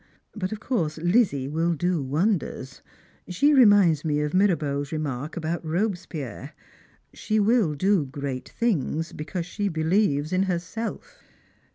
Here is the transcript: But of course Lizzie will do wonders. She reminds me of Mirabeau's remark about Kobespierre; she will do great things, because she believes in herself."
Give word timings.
But 0.33 0.51
of 0.51 0.59
course 0.59 0.97
Lizzie 0.97 1.47
will 1.47 1.75
do 1.75 2.01
wonders. 2.01 2.81
She 3.27 3.53
reminds 3.53 4.03
me 4.03 4.21
of 4.21 4.33
Mirabeau's 4.33 4.91
remark 4.91 5.37
about 5.37 5.61
Kobespierre; 5.63 6.53
she 7.13 7.39
will 7.39 7.75
do 7.75 8.07
great 8.07 8.49
things, 8.49 9.13
because 9.13 9.45
she 9.45 9.69
believes 9.69 10.33
in 10.33 10.41
herself." 10.41 11.21